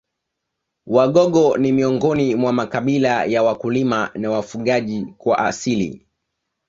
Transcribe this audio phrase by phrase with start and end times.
[0.85, 6.07] Wagogo ni miongoni mwa makabila ya wakulima na wafugaji kwa asili